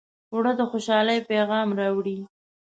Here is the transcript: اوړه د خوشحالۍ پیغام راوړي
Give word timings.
اوړه 0.33 0.53
د 0.59 0.61
خوشحالۍ 0.71 1.19
پیغام 1.29 1.67
راوړي 1.79 2.17